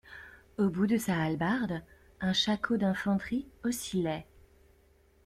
Au 0.57 0.67
bout 0.67 0.87
de 0.87 0.97
sa 0.97 1.21
hallebarde, 1.21 1.83
un 2.21 2.33
shako 2.33 2.75
d'infanterie 2.77 3.45
oscillait. 3.63 4.25